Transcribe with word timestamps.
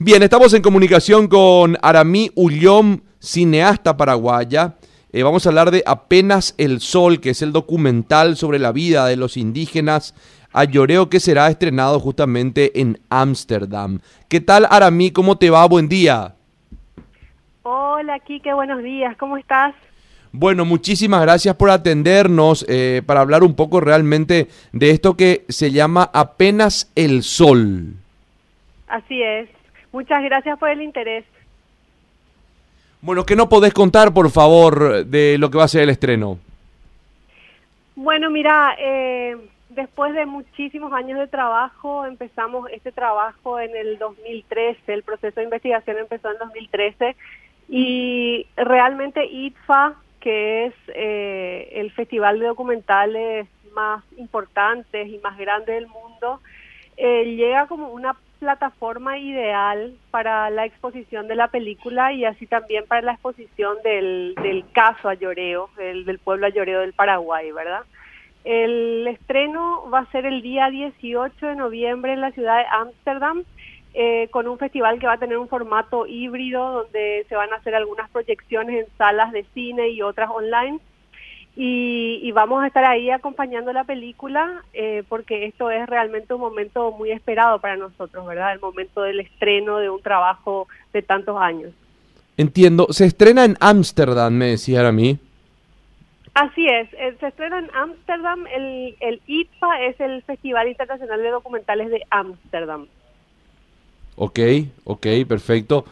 Bien, 0.00 0.22
estamos 0.22 0.54
en 0.54 0.62
comunicación 0.62 1.26
con 1.26 1.76
Aramí 1.82 2.30
Ullón, 2.36 3.02
cineasta 3.18 3.96
paraguaya. 3.96 4.76
Eh, 5.12 5.24
vamos 5.24 5.44
a 5.44 5.48
hablar 5.48 5.72
de 5.72 5.82
Apenas 5.84 6.54
el 6.56 6.78
Sol, 6.78 7.20
que 7.20 7.30
es 7.30 7.42
el 7.42 7.50
documental 7.50 8.36
sobre 8.36 8.60
la 8.60 8.70
vida 8.70 9.06
de 9.06 9.16
los 9.16 9.36
indígenas 9.36 10.14
a 10.52 10.62
Lloreo 10.62 11.10
que 11.10 11.18
será 11.18 11.48
estrenado 11.48 11.98
justamente 11.98 12.80
en 12.80 13.00
Ámsterdam. 13.10 13.98
¿Qué 14.28 14.40
tal, 14.40 14.68
Aramí? 14.70 15.10
¿Cómo 15.10 15.36
te 15.36 15.50
va? 15.50 15.66
Buen 15.66 15.88
día. 15.88 16.36
Hola, 17.64 18.20
Kike, 18.20 18.54
buenos 18.54 18.84
días. 18.84 19.16
¿Cómo 19.16 19.36
estás? 19.36 19.74
Bueno, 20.30 20.64
muchísimas 20.64 21.22
gracias 21.22 21.56
por 21.56 21.70
atendernos 21.70 22.64
eh, 22.68 23.02
para 23.04 23.20
hablar 23.20 23.42
un 23.42 23.56
poco 23.56 23.80
realmente 23.80 24.46
de 24.70 24.90
esto 24.90 25.16
que 25.16 25.44
se 25.48 25.72
llama 25.72 26.08
Apenas 26.14 26.92
el 26.94 27.24
Sol. 27.24 27.94
Así 28.86 29.20
es. 29.20 29.57
Muchas 29.92 30.22
gracias 30.22 30.58
por 30.58 30.68
el 30.70 30.82
interés. 30.82 31.24
Bueno, 33.00 33.24
¿qué 33.24 33.36
no 33.36 33.48
podés 33.48 33.72
contar, 33.72 34.12
por 34.12 34.30
favor, 34.30 35.06
de 35.06 35.38
lo 35.38 35.50
que 35.50 35.58
va 35.58 35.64
a 35.64 35.68
ser 35.68 35.82
el 35.82 35.90
estreno? 35.90 36.38
Bueno, 37.94 38.28
mira, 38.30 38.76
eh, 38.78 39.36
después 39.70 40.14
de 40.14 40.26
muchísimos 40.26 40.92
años 40.92 41.18
de 41.18 41.28
trabajo, 41.28 42.06
empezamos 42.06 42.70
este 42.72 42.92
trabajo 42.92 43.60
en 43.60 43.76
el 43.76 43.98
2013, 43.98 44.92
el 44.92 45.02
proceso 45.02 45.40
de 45.40 45.44
investigación 45.44 45.98
empezó 45.98 46.30
en 46.30 46.38
2013 46.38 47.16
y 47.68 48.46
realmente 48.56 49.24
ITFA, 49.26 49.94
que 50.20 50.66
es 50.66 50.74
eh, 50.88 51.70
el 51.74 51.92
festival 51.92 52.40
de 52.40 52.46
documentales 52.46 53.46
más 53.74 54.02
importantes 54.16 55.08
y 55.08 55.18
más 55.18 55.38
grande 55.38 55.74
del 55.74 55.86
mundo, 55.86 56.40
eh, 56.96 57.36
llega 57.36 57.66
como 57.66 57.90
una 57.90 58.16
plataforma 58.38 59.18
ideal 59.18 59.94
para 60.10 60.50
la 60.50 60.64
exposición 60.64 61.28
de 61.28 61.34
la 61.34 61.48
película 61.48 62.12
y 62.12 62.24
así 62.24 62.46
también 62.46 62.84
para 62.86 63.02
la 63.02 63.12
exposición 63.12 63.76
del, 63.84 64.34
del 64.42 64.64
caso 64.72 65.08
Ayoreo, 65.08 65.70
el, 65.78 66.04
del 66.04 66.18
pueblo 66.18 66.46
Ayoreo 66.46 66.80
del 66.80 66.92
Paraguay, 66.92 67.50
¿verdad? 67.52 67.82
El 68.44 69.06
estreno 69.08 69.90
va 69.90 70.00
a 70.00 70.10
ser 70.10 70.24
el 70.24 70.42
día 70.42 70.70
18 70.70 71.46
de 71.46 71.56
noviembre 71.56 72.12
en 72.12 72.20
la 72.20 72.30
ciudad 72.30 72.58
de 72.58 72.66
Ámsterdam, 72.70 73.44
eh, 73.94 74.28
con 74.30 74.46
un 74.46 74.58
festival 74.58 74.98
que 74.98 75.06
va 75.06 75.14
a 75.14 75.18
tener 75.18 75.38
un 75.38 75.48
formato 75.48 76.06
híbrido 76.06 76.84
donde 76.84 77.26
se 77.28 77.34
van 77.34 77.52
a 77.52 77.56
hacer 77.56 77.74
algunas 77.74 78.08
proyecciones 78.10 78.86
en 78.86 78.96
salas 78.96 79.32
de 79.32 79.44
cine 79.54 79.88
y 79.88 80.02
otras 80.02 80.30
online 80.30 80.78
y, 81.60 82.30
vamos 82.30 82.62
a 82.62 82.68
estar 82.68 82.84
ahí 82.84 83.10
acompañando 83.10 83.72
la 83.72 83.82
película 83.82 84.62
eh, 84.72 85.02
porque 85.08 85.46
esto 85.46 85.72
es 85.72 85.88
realmente 85.88 86.32
un 86.32 86.40
momento 86.40 86.92
muy 86.92 87.10
esperado 87.10 87.58
para 87.58 87.76
nosotros, 87.76 88.24
¿verdad? 88.26 88.52
El 88.52 88.60
momento 88.60 89.02
del 89.02 89.18
estreno 89.18 89.78
de 89.78 89.90
un 89.90 90.00
trabajo 90.00 90.68
de 90.92 91.02
tantos 91.02 91.36
años. 91.40 91.72
Entiendo. 92.36 92.86
Se 92.90 93.06
estrena 93.06 93.44
en 93.44 93.56
Ámsterdam, 93.58 94.32
me 94.32 94.50
decía 94.50 94.86
a 94.86 94.92
mí. 94.92 95.18
Así 96.34 96.64
es, 96.64 96.92
eh, 96.92 97.16
se 97.18 97.26
estrena 97.26 97.58
en 97.58 97.70
Ámsterdam, 97.74 98.46
el, 98.46 98.94
el 99.00 99.20
ITFA 99.26 99.82
es 99.82 99.98
el 99.98 100.22
Festival 100.22 100.68
Internacional 100.68 101.20
de 101.20 101.30
Documentales 101.30 101.90
de 101.90 102.04
Ámsterdam. 102.10 102.86
Ok, 104.14 104.38
ok, 104.84 105.06
perfecto. 105.26 105.84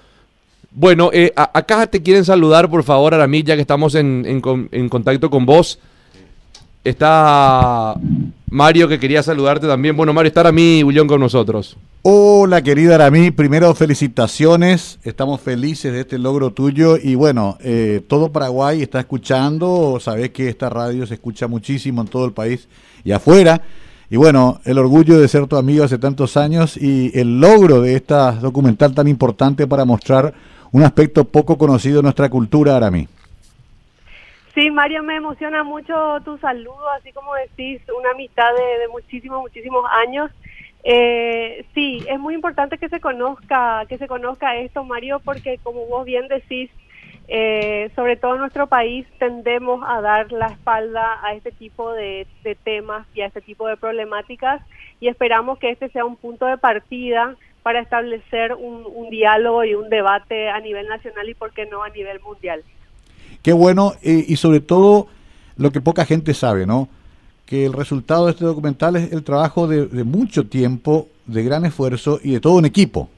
Bueno, 0.70 1.11
eh, 1.12 1.33
acá 1.34 1.86
te 1.86 2.03
quieren 2.03 2.25
saludar, 2.25 2.69
por 2.69 2.83
favor, 2.83 3.14
Aramí, 3.14 3.42
ya 3.42 3.55
que 3.55 3.62
estamos 3.62 3.95
en, 3.95 4.25
en, 4.27 4.89
contacto 4.89 5.31
con 5.31 5.47
vos. 5.47 5.78
Está 6.84 7.95
Mario 8.48 8.86
que 8.86 9.00
quería 9.00 9.23
saludarte 9.23 9.67
también. 9.67 9.97
Bueno, 9.97 10.12
Mario, 10.12 10.28
está 10.28 10.41
Aramí 10.41 10.83
Bullón 10.83 11.08
con 11.08 11.20
nosotros. 11.20 11.77
Hola, 12.03 12.62
querida 12.62 12.95
Aramí. 12.95 13.33
Primero, 13.33 13.75
felicitaciones. 13.75 15.00
Estamos 15.03 15.41
felices 15.41 15.92
de 15.92 16.03
este 16.03 16.19
logro 16.19 16.53
tuyo. 16.53 16.97
Y 16.97 17.17
bueno, 17.17 17.58
eh, 17.61 18.03
todo 18.06 18.30
Paraguay 18.30 18.83
está 18.83 19.01
escuchando. 19.01 19.98
Sabés 20.01 20.30
que 20.30 20.48
esta 20.48 20.69
radio 20.69 21.06
se 21.06 21.14
escucha 21.14 21.48
muchísimo 21.48 22.02
en 22.02 22.08
todo 22.08 22.24
el 22.24 22.33
país 22.33 22.68
y 23.02 23.11
afuera. 23.11 23.62
Y 24.08 24.17
bueno, 24.17 24.61
el 24.64 24.79
orgullo 24.79 25.18
de 25.18 25.27
ser 25.27 25.46
tu 25.48 25.57
amigo 25.57 25.83
hace 25.83 25.98
tantos 25.98 26.36
años 26.36 26.77
y 26.77 27.11
el 27.18 27.41
logro 27.41 27.80
de 27.80 27.96
esta 27.96 28.33
documental 28.33 28.95
tan 28.95 29.08
importante 29.08 29.67
para 29.67 29.85
mostrar 29.85 30.33
un 30.77 30.83
aspecto 30.83 31.25
poco 31.25 31.57
conocido 31.57 31.97
de 31.97 32.03
nuestra 32.03 32.29
cultura, 32.29 32.77
Aramí. 32.77 33.09
Sí, 34.55 34.70
Mario, 34.70 35.03
me 35.03 35.17
emociona 35.17 35.64
mucho 35.64 36.20
tu 36.23 36.37
saludo, 36.37 36.91
así 36.98 37.13
como 37.13 37.33
decís, 37.35 37.81
una 37.98 38.11
amistad 38.11 38.51
de, 38.55 38.86
muchísimos, 38.89 39.41
muchísimos 39.41 39.86
años. 39.91 40.31
Eh, 40.85 41.65
sí, 41.73 42.05
es 42.07 42.20
muy 42.20 42.35
importante 42.35 42.77
que 42.77 42.91
se 42.91 43.01
conozca, 43.01 43.86
que 43.89 43.97
se 43.97 44.07
conozca 44.07 44.57
esto, 44.57 44.85
Mario, 44.85 45.23
porque 45.25 45.59
como 45.63 45.86
vos 45.86 46.05
bien 46.05 46.29
decís, 46.29 46.70
eh, 47.27 47.91
sobre 47.97 48.17
todo 48.17 48.35
en 48.35 48.41
nuestro 48.41 48.67
país 48.67 49.07
tendemos 49.19 49.83
a 49.89 50.03
dar 50.03 50.31
la 50.31 50.48
espalda 50.48 51.20
a 51.25 51.33
este 51.33 51.53
tipo 51.53 51.91
de, 51.95 52.27
de, 52.45 52.55
temas 52.55 53.07
y 53.15 53.23
a 53.23 53.27
este 53.27 53.41
tipo 53.41 53.67
de 53.67 53.79
problemáticas 53.79 54.61
y 55.01 55.09
esperamos 55.09 55.59
que 55.59 55.70
este 55.70 55.89
sea 55.89 56.05
un 56.05 56.17
punto 56.17 56.45
de 56.45 56.59
partida 56.59 57.35
para 57.67 57.81
establecer 57.81 58.55
un, 58.55 59.11
diálogo 59.11 59.65
y 59.65 59.75
un 59.75 59.89
debate 59.89 60.51
a 60.51 60.61
nivel 60.61 60.87
nacional 60.87 61.29
y, 61.29 61.35
por 61.35 61.51
qué 61.53 61.67
no, 61.67 61.83
a 61.83 61.89
nivel 61.89 62.21
mundial. 62.21 62.63
Qué 63.43 63.53
bueno, 63.53 63.95
eh, 64.05 64.25
y 64.29 64.37
sobre 64.37 64.61
todo 64.61 65.09
lo 65.57 65.73
que 65.73 65.81
poca 65.81 66.05
gente 66.05 66.33
sabe, 66.33 66.65
¿no? 66.65 66.89
Que 67.45 67.67
el 67.67 67.73
resultado 67.73 68.27
de 68.27 68.31
este 68.31 68.45
documental 68.45 68.95
es 68.95 69.13
el 69.13 69.25
trabajo 69.25 69.67
de, 69.67 70.05
mucho 70.05 70.47
tiempo, 70.47 71.09
de 71.27 71.43
gran 71.43 71.65
esfuerzo 71.65 72.21
y 72.23 72.35
de 72.35 72.41
todo 72.41 72.53
un 72.53 72.67
equipo. 72.67 73.11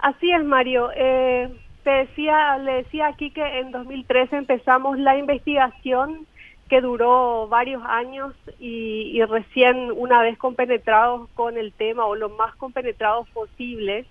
Así 0.00 0.32
es, 0.32 0.44
Mario. 0.44 0.90
Eh, 0.96 1.50
te 1.84 1.90
decía, 1.90 2.58
le 2.58 2.82
decía 2.82 3.06
aquí 3.06 3.30
que 3.30 3.60
en 3.60 3.70
2013 3.70 4.38
empezamos 4.38 4.98
la 4.98 5.16
investigación 5.16 6.26
que 6.72 6.80
duró 6.80 7.48
varios 7.48 7.82
años 7.84 8.32
y, 8.58 9.22
recién 9.24 9.92
una 9.92 10.22
vez 10.22 10.38
compenetrados 10.38 11.28
con 11.34 11.58
el 11.58 11.70
tema 11.74 12.06
o 12.06 12.14
lo 12.14 12.30
más 12.30 12.56
compenetrados 12.56 13.28
posible, 13.28 14.06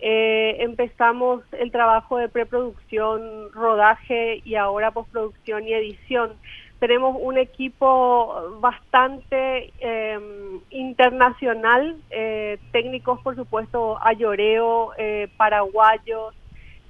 eh, 0.00 0.56
empezamos 0.60 1.42
el 1.52 1.70
trabajo 1.70 2.16
de 2.16 2.30
preproducción, 2.30 3.52
rodaje 3.52 4.40
y 4.46 4.54
ahora 4.54 4.92
postproducción 4.92 5.68
y 5.68 5.74
edición. 5.74 6.32
Tenemos 6.78 7.18
un 7.20 7.36
equipo 7.36 8.56
bastante 8.60 9.70
em, 9.80 10.60
internacional, 10.70 11.96
eh, 12.08 12.56
técnicos 12.72 13.20
por 13.20 13.36
supuesto 13.36 13.98
ayoreo, 14.02 14.92
eh, 14.96 15.28
paraguayos, 15.36 16.34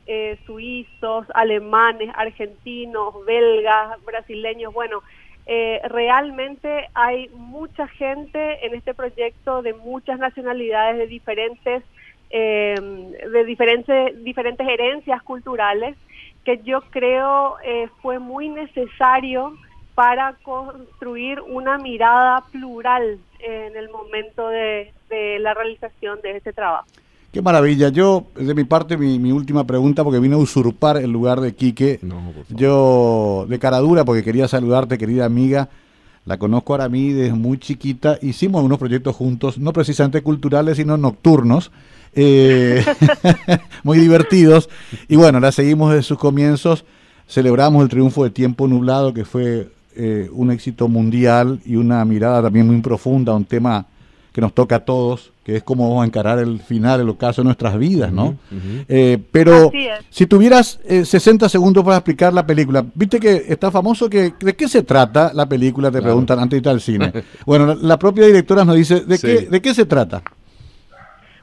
eh, 0.07 0.39
suizos, 0.47 1.27
alemanes, 1.35 2.11
argentinos, 2.15 3.13
belgas, 3.25 4.03
brasileños. 4.05 4.73
Bueno, 4.73 5.03
eh, 5.47 5.81
realmente 5.89 6.89
hay 6.95 7.29
mucha 7.31 7.89
gente 7.89 8.65
en 8.65 8.75
este 8.75 8.95
proyecto 8.95 9.63
de 9.63 9.75
muchas 9.75 10.21
nacionalidades, 10.21 10.99
de 10.99 11.07
diferentes, 11.09 11.83
eh, 12.31 12.75
de 12.79 13.45
diferentes, 13.45 14.23
diferentes 14.23 14.69
herencias 14.69 15.23
culturales, 15.25 15.97
que 16.45 16.61
yo 16.63 16.83
creo 16.91 17.57
fue 18.01 18.21
muy 18.21 18.49
necesario 18.49 19.57
para 19.97 20.35
construir 20.45 21.41
una 21.41 21.79
mirada 21.79 22.45
plural 22.53 23.19
en 23.41 23.77
el 23.77 23.89
momento 23.91 24.49
de 24.49 24.93
la 25.41 25.55
realización 25.55 26.21
de 26.21 26.37
este 26.37 26.53
trabajo. 26.53 26.87
Qué 27.33 27.43
maravilla. 27.43 27.91
Yo, 27.91 28.27
de 28.35 28.55
mi 28.55 28.65
parte, 28.65 28.97
mi, 28.97 29.33
última 29.33 29.67
pregunta, 29.67 30.03
porque 30.03 30.21
vine 30.21 30.35
a 30.35 30.39
usurpar 30.39 30.97
el 30.97 31.11
lugar 31.11 31.41
de 31.41 31.55
Quique. 31.55 32.01
yo, 32.49 33.47
de 33.49 33.59
cara 33.59 33.79
dura, 33.79 34.05
porque 34.05 34.23
quería 34.23 34.49
saludarte, 34.49 34.99
querida 34.99 35.25
amiga. 35.25 35.69
La 36.25 36.39
conozco 36.39 36.73
ahora 36.73 36.85
a 36.85 36.89
mí 36.89 37.13
desde 37.13 37.35
muy 37.35 37.59
chiquita. 37.59 38.19
Hicimos 38.21 38.65
unos 38.65 38.79
proyectos 38.79 39.15
juntos, 39.15 39.59
no 39.59 39.73
precisamente 39.73 40.23
culturales, 40.23 40.77
sino 40.77 40.97
nocturnos. 40.97 41.71
Eh, 42.15 42.85
muy 43.85 43.99
divertidos. 43.99 44.69
Y 45.07 45.17
bueno, 45.17 45.39
la 45.39 45.53
seguimos 45.53 45.91
desde 45.91 46.03
sus 46.03 46.19
comienzos. 46.19 46.85
Celebramos 47.29 47.83
el 47.83 47.89
triunfo 47.89 48.25
de 48.25 48.31
Tiempo 48.31 48.67
Nublado, 48.67 49.15
que 49.15 49.25
fue 49.25 49.69
eh, 49.95 50.29
un 50.33 50.51
éxito 50.51 50.89
mundial 50.89 51.61
y 51.65 51.77
una 51.77 52.05
mirada 52.05 52.43
también 52.43 52.67
muy 52.67 52.81
profunda, 52.81 53.35
un 53.35 53.45
tema 53.45 53.87
que 54.37 54.43
nos 54.43 54.53
toca 54.53 54.77
a 54.77 54.81
todos, 54.81 55.33
que 55.47 55.57
es 55.57 55.63
cómo 55.63 55.89
vamos 55.89 56.03
a 56.03 56.07
encarar 56.07 56.39
el 56.39 56.61
final, 56.61 57.01
el 57.01 57.09
ocaso 57.09 57.41
de 57.41 57.47
nuestras 57.47 57.79
vidas, 57.79 58.13
¿no? 58.13 58.37
Eh, 58.87 59.17
pero 59.33 59.73
si 60.11 60.27
tuvieras 60.27 60.79
60 60.87 61.47
eh, 61.47 61.49
segundos 61.49 61.83
para 61.83 61.97
explicar 61.97 62.35
la 62.35 62.47
película, 62.47 62.85
viste 62.95 63.19
que 63.19 63.45
está 63.49 63.71
famoso 63.71 64.11
que 64.11 64.35
de 64.39 64.55
qué 64.55 64.69
se 64.69 64.83
trata 64.83 65.31
la 65.33 65.49
película, 65.49 65.91
te 65.91 66.03
preguntan 66.03 66.39
antes 66.39 66.63
de 66.63 66.69
ir 66.69 66.69
al 66.69 66.83
cine. 66.83 67.13
bueno, 67.47 67.75
la, 67.81 67.99
propia 67.99 68.27
directora 68.27 68.67
nos 68.67 68.77
dice, 68.77 69.07
¿de, 69.07 69.19
qué, 69.19 69.47
¿de 69.49 69.63
qué 69.63 69.73
se 69.73 69.87
trata? 69.87 70.21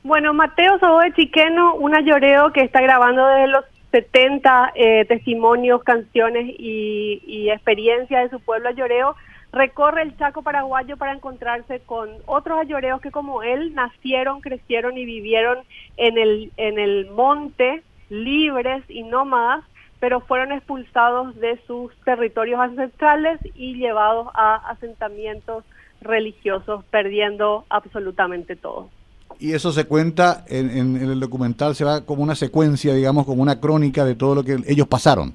Bueno, 0.04 0.32
Mateo 0.36 0.78
de 0.78 1.14
Chiqueno, 1.16 1.74
una 1.74 2.00
lloreo 2.02 2.54
que 2.54 2.62
está 2.62 2.80
grabando 2.80 3.26
desde 3.26 3.48
los 3.48 3.66
70 3.90 4.74
eh, 4.76 5.06
testimonios, 5.06 5.82
canciones 5.82 6.46
y, 6.60 7.24
y 7.26 7.50
experiencias 7.50 8.26
de 8.26 8.38
su 8.38 8.40
pueblo 8.40 8.70
lloreo 8.70 9.16
recorre 9.54 10.02
el 10.02 10.18
Chaco 10.18 10.42
paraguayo 10.42 10.98
para 10.98 11.14
encontrarse 11.14 11.80
con 11.82 12.10
otros 12.26 12.60
ayoreos 12.60 13.00
que 13.00 13.12
como 13.12 13.44
él 13.44 13.74
nacieron, 13.76 14.42
crecieron 14.42 14.98
y 14.98 15.06
vivieron 15.06 15.60
en 15.96 16.18
el, 16.18 16.52
en 16.58 16.80
el 16.80 17.10
monte, 17.12 17.84
libres 18.10 18.84
y 18.90 19.04
nómadas, 19.04 19.64
pero 20.00 20.20
fueron 20.20 20.52
expulsados 20.52 21.40
de 21.40 21.60
sus 21.66 21.96
territorios 22.04 22.60
ancestrales 22.60 23.40
y 23.56 23.76
llevados 23.76 24.28
a 24.34 24.56
asentamientos 24.72 25.64
religiosos, 26.02 26.84
perdiendo 26.86 27.66
absolutamente 27.70 28.56
todo. 28.56 28.90
Y 29.40 29.54
eso 29.54 29.72
se 29.72 29.86
cuenta 29.86 30.44
en, 30.48 30.98
el 30.98 31.20
documental, 31.20 31.76
se 31.76 31.86
va 31.86 32.06
como 32.06 32.24
una 32.24 32.36
secuencia, 32.36 32.94
digamos, 32.94 33.26
como 33.26 33.42
una 33.42 33.60
crónica 33.60 34.04
de 34.04 34.16
todo 34.16 34.36
lo 34.36 34.44
que 34.44 34.58
ellos 34.68 34.88
pasaron. 34.88 35.34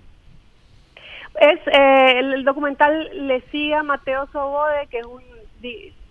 Es 1.41 1.61
eh, 1.67 2.19
el, 2.19 2.45
documental 2.45 3.11
le 3.13 3.41
sigue 3.53 3.75
a 3.75 3.83
Mateo 3.83 4.27
Sobode, 4.33 4.89
que 4.91 4.99
es 4.99 5.07
un, 5.07 5.23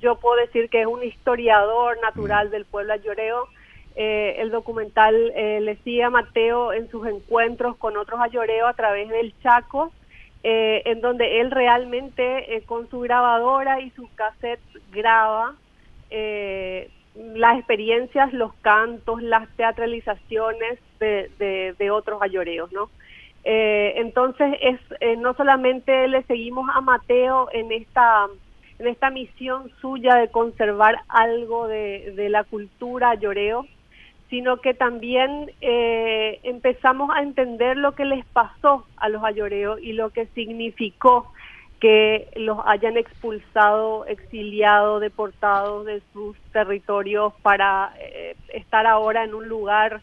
yo 0.01 0.15
puedo 0.15 0.37
decir 0.37 0.69
que 0.69 0.81
es 0.81 0.87
un 0.87 1.03
historiador 1.03 1.97
natural 2.01 2.47
mm. 2.47 2.51
del 2.51 2.65
pueblo 2.65 2.93
ayoreo. 2.93 3.47
Eh, 3.95 4.35
el 4.39 4.51
documental 4.51 5.15
eh, 5.35 5.59
le 5.61 5.75
sigue 5.77 6.03
a 6.03 6.09
Mateo 6.09 6.71
en 6.71 6.89
sus 6.89 7.05
encuentros 7.07 7.75
con 7.77 7.97
otros 7.97 8.21
ayoreos 8.21 8.69
a 8.69 8.73
través 8.73 9.09
del 9.09 9.33
Chaco, 9.41 9.91
en 10.43 11.01
donde 11.01 11.41
él 11.41 11.51
realmente 11.51 12.63
con 12.67 12.89
su 12.89 13.01
grabadora 13.01 13.81
y 13.81 13.89
su 13.89 14.07
cassette 14.15 14.61
graba 14.91 15.55
las 17.15 17.57
experiencias, 17.57 18.31
los 18.31 18.53
cantos, 18.61 19.21
las 19.21 19.49
teatralizaciones 19.57 20.79
de, 20.99 21.75
de, 21.77 21.91
otros 21.91 22.21
ayoreos, 22.21 22.71
¿no? 22.71 22.89
Eh, 23.49 23.93
entonces 24.01 24.57
es 24.59 24.77
eh, 24.99 25.15
no 25.15 25.33
solamente 25.33 26.09
le 26.09 26.21
seguimos 26.23 26.69
a 26.73 26.81
Mateo 26.81 27.47
en 27.53 27.71
esta 27.71 28.27
en 28.77 28.87
esta 28.87 29.09
misión 29.09 29.71
suya 29.79 30.15
de 30.15 30.27
conservar 30.27 30.97
algo 31.07 31.65
de, 31.69 32.27
la 32.29 32.43
cultura 32.43 33.11
ayoreo, 33.11 33.65
sino 34.29 34.57
que 34.57 34.73
también 34.73 35.49
eh, 35.61 36.41
empezamos 36.43 37.09
a 37.15 37.21
entender 37.21 37.77
lo 37.77 37.93
que 37.93 38.03
les 38.03 38.25
pasó 38.25 38.85
a 38.97 39.07
los 39.07 39.23
ayoreos 39.23 39.79
y 39.81 39.93
lo 39.93 40.09
que 40.09 40.25
significó 40.35 41.31
que 41.79 42.27
los 42.35 42.59
hayan 42.65 42.97
expulsado, 42.97 44.05
exiliado, 44.07 44.99
deportado 44.99 45.85
de 45.85 46.01
sus 46.11 46.37
territorios 46.51 47.31
para 47.43 47.93
eh, 48.01 48.35
estar 48.49 48.85
ahora 48.85 49.23
en 49.23 49.33
un 49.33 49.47
lugar 49.47 50.01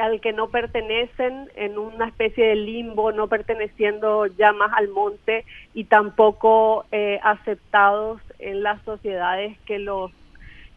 al 0.00 0.20
que 0.20 0.32
no 0.32 0.48
pertenecen, 0.48 1.48
en 1.54 1.78
una 1.78 2.08
especie 2.08 2.46
de 2.46 2.56
limbo, 2.56 3.12
no 3.12 3.28
perteneciendo 3.28 4.26
ya 4.26 4.52
más 4.52 4.70
al 4.76 4.88
monte 4.88 5.44
y 5.74 5.84
tampoco 5.84 6.86
eh, 6.92 7.18
aceptados 7.22 8.20
en 8.38 8.62
las 8.62 8.82
sociedades 8.84 9.56
que 9.66 9.78
los 9.78 10.10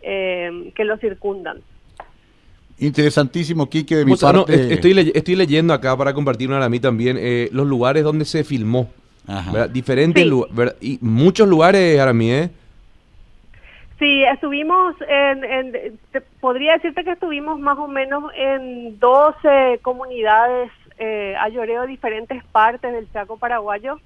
eh, 0.01 0.71
que 0.75 0.83
los 0.83 0.99
circundan. 0.99 1.61
Interesantísimo, 2.77 3.69
Quique, 3.69 3.95
de 3.95 4.05
mi 4.05 4.15
parte. 4.15 4.73
estoy, 4.73 5.11
estoy 5.15 5.35
leyendo 5.35 5.73
acá 5.73 5.95
para 5.95 6.13
compartir 6.13 6.51
a 6.51 6.69
mí 6.69 6.79
también 6.79 7.17
los 7.51 7.65
lugares 7.65 8.03
donde 8.03 8.25
se 8.25 8.43
filmó. 8.43 8.89
Diferentes 9.71 10.25
lugares, 10.25 10.75
y 10.81 10.99
muchos 11.01 11.47
lugares, 11.47 11.97
Aramí, 11.99 12.31
¿eh? 12.31 12.49
Sí, 13.99 14.23
estuvimos 14.23 14.95
en, 15.07 15.97
podría 16.41 16.73
decirte 16.73 17.05
que 17.05 17.11
estuvimos 17.11 17.59
más 17.59 17.77
o 17.77 17.87
menos 17.87 18.29
en 18.35 18.99
12 18.99 19.79
comunidades 19.81 20.69
eh, 20.97 21.35
ayoreo 21.39 21.85
diferentes 21.85 22.43
partes 22.45 22.91
del 22.91 23.11
Chaco 23.11 23.37
paraguayo 23.37 23.99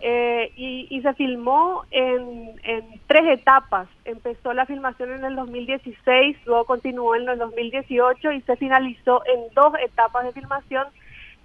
eh, 0.00 0.52
y, 0.56 1.00
se 1.00 1.14
filmó 1.14 1.84
en, 1.92 2.52
en, 2.64 2.84
tres 3.06 3.38
etapas. 3.38 3.88
Empezó 4.04 4.52
la 4.52 4.66
filmación 4.66 5.12
en 5.12 5.24
el 5.24 5.36
2016, 5.36 6.36
luego 6.46 6.64
continuó 6.64 7.14
en 7.14 7.28
el 7.28 7.38
2018 7.38 8.32
y 8.32 8.40
se 8.42 8.56
finalizó 8.56 9.22
en 9.26 9.54
dos 9.54 9.74
etapas 9.80 10.24
de 10.24 10.32
filmación 10.32 10.86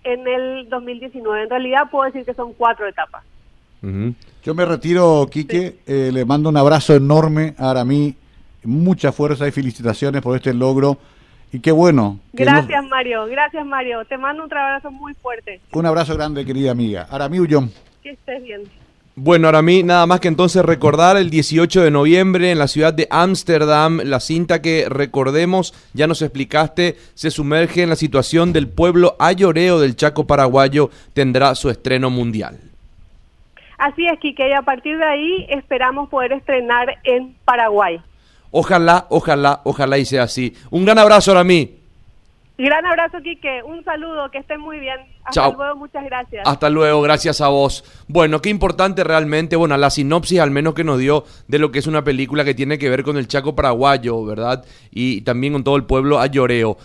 en 0.04 0.28
el 0.28 0.70
2019. 0.70 1.44
En 1.44 1.50
realidad 1.50 1.90
puedo 1.92 2.06
decir 2.06 2.26
que 2.26 2.34
son 2.34 2.54
cuatro 2.54 2.88
etapas. 2.88 3.24
Yo 3.82 4.54
me 4.54 4.66
retiro, 4.66 5.28
Quique. 5.32 5.78
Eh, 5.86 6.12
le 6.14 6.26
mando 6.26 6.50
un 6.50 6.58
abrazo 6.58 6.96
enorme 6.96 7.56
a 7.58 7.72
Aramí. 7.72 8.16
Mucha 8.64 9.12
fuerza 9.12 9.48
y 9.48 9.52
felicitaciones 9.52 10.22
por 10.22 10.36
este 10.36 10.54
logro. 10.54 10.98
Y 11.52 11.60
qué 11.60 11.72
bueno. 11.72 12.20
Gracias, 12.34 12.86
Mario. 12.88 13.26
Gracias, 13.26 13.66
Mario. 13.66 14.06
Te 14.06 14.18
mando 14.18 14.44
un 14.44 14.54
abrazo 14.54 14.92
muy 14.92 15.14
fuerte. 15.16 15.60
Un 15.74 15.86
abrazo 15.86 16.16
grande, 16.16 16.46
querida 16.46 16.72
amiga. 16.72 17.08
Aramí 17.10 17.40
Ullón. 17.40 17.72
Que 18.04 18.12
estés 18.12 18.44
bien. 18.44 18.62
Bueno, 19.16 19.48
ahora 19.48 19.62
mí 19.62 19.84
nada 19.84 20.06
más 20.06 20.22
que 20.22 20.30
entonces 20.30 20.64
recordar 20.64 21.18
el 21.18 21.30
18 21.30 21.82
de 21.82 21.92
noviembre 21.92 22.52
en 22.52 22.58
la 22.58 22.70
ciudad 22.70 22.94
de 22.94 23.08
Ámsterdam, 23.12 24.00
la 24.06 24.22
cinta 24.22 24.62
que 24.62 24.88
recordemos, 24.88 25.74
ya 25.94 26.08
nos 26.08 26.22
explicaste, 26.22 26.96
se 27.14 27.30
sumerge 27.30 27.84
en 27.84 27.90
la 27.90 27.98
situación 27.98 28.54
del 28.54 28.70
pueblo 28.70 29.18
ayoreo 29.20 29.82
del 29.82 29.98
Chaco 29.98 30.26
paraguayo, 30.26 30.90
tendrá 31.14 31.56
su 31.56 31.70
estreno 31.70 32.10
mundial. 32.10 32.71
Así 33.82 34.06
es, 34.06 34.20
Kike, 34.20 34.48
y 34.48 34.54
a 34.54 34.62
partir 34.62 34.96
de 34.96 35.06
ahí 35.06 35.48
esperamos 35.50 36.08
poder 36.08 36.34
estrenar 36.34 37.00
en 37.04 37.36
Paraguay. 37.44 38.00
Ojalá, 38.52 39.08
ojalá, 39.10 39.62
ojalá 39.64 39.98
y 39.98 40.06
sea 40.06 40.24
así. 40.24 40.56
Un 40.70 40.86
gran 40.86 41.00
abrazo 41.00 41.32
ahora 41.32 41.44
mí. 41.44 41.82
Gran 42.60 42.86
abrazo, 42.86 43.18
Quique. 43.24 43.64
Un 43.64 43.84
saludo, 43.84 44.30
que 44.30 44.38
estén 44.38 44.62
muy 44.62 44.80
bien. 44.80 45.00
Hasta 45.24 45.50
luego, 45.50 45.76
muchas 45.78 46.06
gracias. 46.06 46.48
Hasta 46.48 46.70
luego, 46.70 47.02
gracias 47.02 47.42
a 47.42 47.48
vos. 47.48 47.84
Bueno, 48.08 48.40
qué 48.40 48.50
importante 48.50 49.04
realmente, 49.04 49.56
bueno, 49.56 49.76
la 49.78 49.90
sinopsis 49.90 50.40
al 50.40 50.52
menos 50.52 50.76
que 50.76 50.84
nos 50.84 51.00
dio 51.00 51.24
de 51.48 51.58
lo 51.58 51.72
que 51.72 51.80
es 51.80 51.88
una 51.88 52.04
película 52.04 52.46
que 52.46 52.54
tiene 52.54 52.78
que 52.78 52.88
ver 52.88 53.02
con 53.02 53.18
el 53.18 53.28
Chaco 53.28 53.56
paraguayo, 53.56 54.24
¿verdad? 54.24 54.64
Y 54.92 55.22
también 55.22 55.54
con 55.54 55.64
todo 55.64 55.76
el 55.76 55.86
pueblo 55.86 56.20
ayoreo. 56.20 56.78